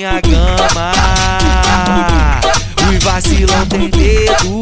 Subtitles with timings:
[0.00, 0.92] Novinha gama.
[2.88, 4.60] Os vacilão tem medo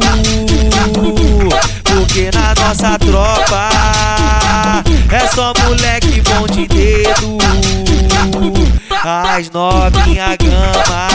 [1.85, 3.69] Porque na nossa tropa
[5.09, 7.37] É só moleque bom de dedo.
[9.01, 11.07] As novinha gama.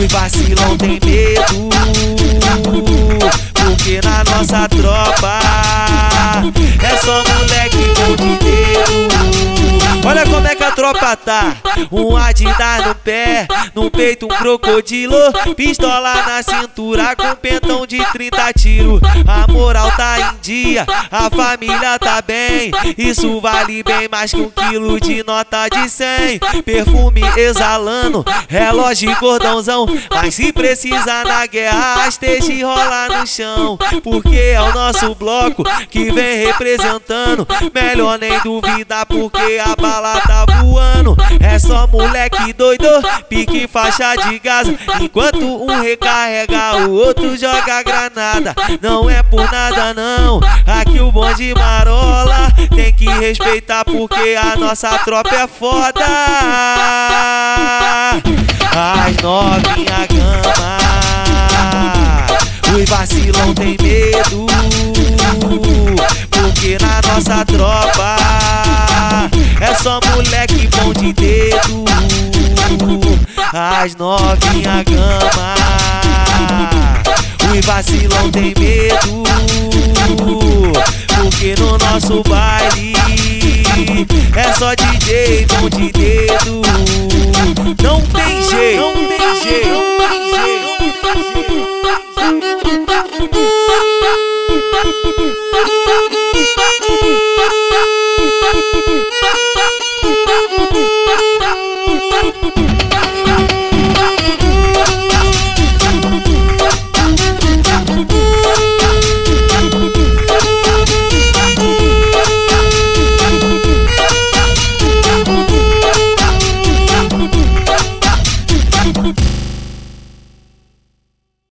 [0.00, 1.68] Os vacilão tem medo
[3.52, 5.38] Porque na nossa tropa
[6.82, 9.61] É só moleque bom de dedo
[10.74, 11.56] tropa tá
[11.90, 15.16] Um Adidas no pé No peito um crocodilo.
[15.56, 21.98] Pistola na cintura Com pentão de 30 tiros A moral tá em dia A família
[21.98, 22.70] tá bem.
[22.96, 29.86] Isso vale bem mais que um quilo de nota de 100 Perfume exalando Relógio cordãozão.
[30.10, 33.78] Mas se precisar na guerra Esteja e rola no chão.
[34.02, 37.46] Porque é o nosso bloco Que vem representando.
[37.74, 40.61] Melhor nem duvidar Porque a bala tá voando.
[41.52, 42.86] É só moleque doido,
[43.28, 44.66] pique faixa de gás.
[45.00, 48.54] Enquanto um recarrega, o outro joga granada.
[48.80, 52.50] Não é por nada não, aqui o bonde marola.
[52.74, 56.06] Tem que respeitar porque a nossa tropa é foda.
[58.74, 60.78] As novinha gama,
[62.74, 64.46] os vacilão tem medo.
[66.30, 68.16] Porque na nossa tropa
[70.92, 71.84] de dedo.
[73.52, 75.54] As novinha gama.
[77.52, 79.22] Os vacilão tem medo.
[81.16, 82.94] Porque no nosso baile
[84.34, 86.62] É só DJ mão de dedo.
[87.82, 90.72] Não tem jeito, não tem jeito, não tem jeito.
[98.52, 99.51] Thank you.